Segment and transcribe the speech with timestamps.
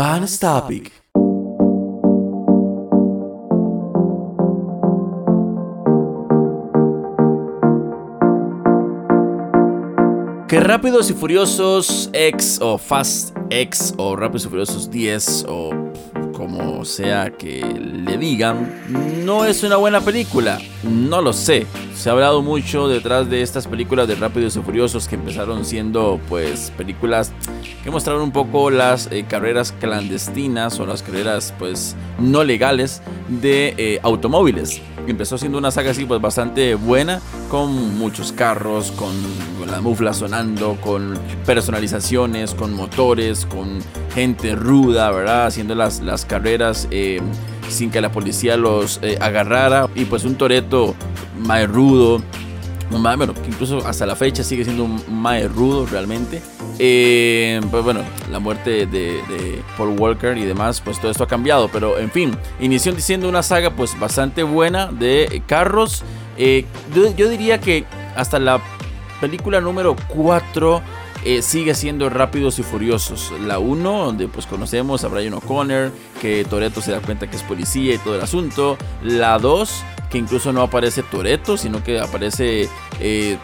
[0.00, 0.90] Bonus topic.
[10.48, 15.70] Que Rápidos y Furiosos X o Fast X o Rápidos y Furiosos 10 o
[16.32, 18.72] como sea que le digan,
[19.26, 20.58] no es una buena película.
[20.82, 21.66] No lo sé.
[22.00, 26.18] Se ha hablado mucho detrás de estas películas de Rápidos y Furiosos que empezaron siendo
[26.30, 27.30] pues películas
[27.84, 33.74] que mostraron un poco las eh, carreras clandestinas o las carreras pues no legales de
[33.76, 34.80] eh, automóviles.
[35.06, 39.12] Empezó siendo una saga así pues bastante buena con muchos carros, con,
[39.70, 43.78] la mufla sonando, con personalizaciones, con motores, con
[44.14, 45.44] gente ruda, ¿verdad?
[45.44, 47.20] Haciendo las, las carreras eh,
[47.70, 50.94] sin que la policía los agarrara y pues un Toreto
[51.38, 52.22] más rudo,
[52.90, 55.00] un bueno, que incluso hasta la fecha sigue siendo un
[55.54, 56.42] rudo realmente.
[56.78, 61.68] Eh, pues bueno, la muerte de, Paul Walker y demás, pues todo esto ha cambiado.
[61.68, 66.02] Pero en fin, inició diciendo una saga pues bastante buena de carros.
[66.36, 67.84] Eh, yo, diría que
[68.16, 68.60] hasta la
[69.20, 70.82] película número 4
[71.24, 73.32] eh, sigue siendo Rápidos y Furiosos.
[73.40, 77.42] La 1, donde pues conocemos a Brian O'Connor, que Toreto se da cuenta que es
[77.42, 78.78] policía y todo el asunto.
[79.02, 82.68] La 2, que incluso no aparece Toreto, sino que aparece
[83.00, 83.36] eh,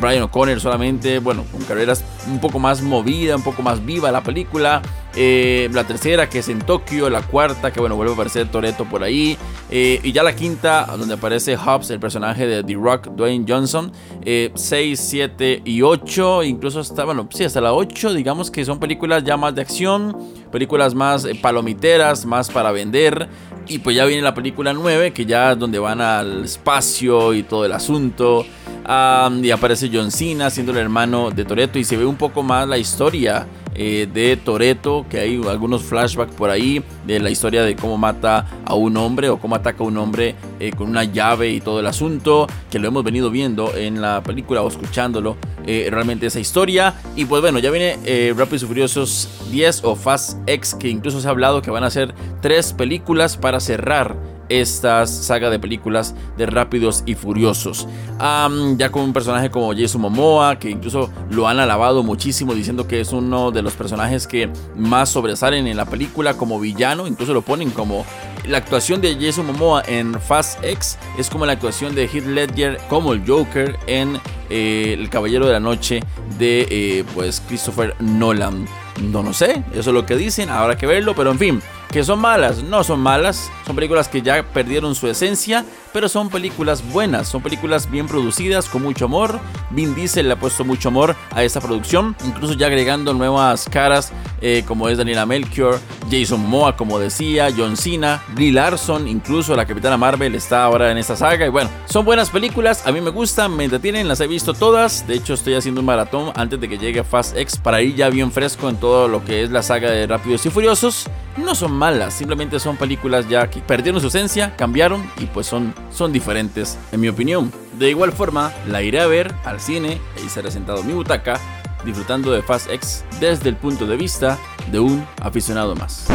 [0.00, 4.22] Brian O'Connor solamente, bueno, con carreras un poco más movida, un poco más viva la
[4.22, 4.82] película.
[5.16, 7.08] Eh, la tercera, que es en Tokio.
[7.10, 9.36] La cuarta, que bueno, vuelve a aparecer Toreto por ahí.
[9.70, 13.92] Eh, y ya la quinta, donde aparece Hobbs, el personaje de The Rock, Dwayne Johnson.
[14.24, 16.42] 6, 7 y 8.
[16.44, 20.16] Incluso hasta, bueno, sí, hasta la 8, digamos que son películas ya más de acción.
[20.50, 23.28] Películas más palomiteras, más para vender.
[23.66, 27.42] Y pues ya viene la película 9, que ya es donde van al espacio y
[27.42, 28.44] todo el asunto.
[28.84, 32.68] Y aparece John Cena siendo el hermano de Toreto y se ve un poco más
[32.68, 33.46] la historia
[33.76, 38.46] eh, de Toreto, que hay algunos flashbacks por ahí de la historia de cómo mata
[38.64, 41.80] a un hombre o cómo ataca a un hombre eh, con una llave y todo
[41.80, 45.36] el asunto, que lo hemos venido viendo en la película o escuchándolo
[45.66, 46.94] eh, realmente esa historia.
[47.16, 47.96] Y pues bueno, ya viene
[48.36, 51.90] Rápidos y Furiosos 10 o Fast X, que incluso se ha hablado que van a
[51.90, 57.88] ser tres películas para cerrar esta saga de películas de Rápidos y Furiosos.
[58.18, 63.00] ya con un personaje como Jason Momoa, que incluso lo han alabado muchísimo, diciendo que
[63.00, 67.42] es uno de los personajes que más sobresalen en la película como villano, incluso lo
[67.42, 68.04] ponen como
[68.48, 72.78] la actuación de Jason Momoa en Fast X es como la actuación de Heath Ledger
[72.88, 74.18] como el Joker en
[74.50, 76.02] eh, El Caballero de la Noche
[76.38, 78.66] de eh, pues Christopher Nolan.
[79.02, 81.62] No lo sé, eso es lo que dicen, habrá que verlo, pero en fin,
[81.94, 86.28] que son malas, no son malas, son películas que ya perdieron su esencia, pero son
[86.28, 89.38] películas buenas, son películas bien producidas, con mucho amor.
[89.70, 94.12] Vin Diesel le ha puesto mucho amor a esta producción, incluso ya agregando nuevas caras
[94.42, 95.78] eh, como es Daniela Melchior,
[96.10, 100.98] Jason Momoa, como decía, John Cena, Brie Larson, incluso la Capitana Marvel está ahora en
[100.98, 101.46] esta saga.
[101.46, 105.06] Y bueno, son buenas películas, a mí me gustan, me entretienen, las he visto todas.
[105.06, 108.10] De hecho, estoy haciendo un maratón antes de que llegue Fast X para ir ya
[108.10, 111.08] bien fresco en todo lo que es la saga de Rápidos y Furiosos.
[111.36, 115.74] No son malas, simplemente son películas ya que perdieron su esencia, cambiaron y pues son,
[115.90, 117.52] son diferentes, en mi opinión.
[117.78, 121.40] De igual forma, la iré a ver al cine y seré sentado en mi butaca
[121.84, 124.38] disfrutando de Fast X desde el punto de vista
[124.70, 126.06] de un aficionado más.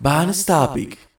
[0.00, 1.09] Van Topic.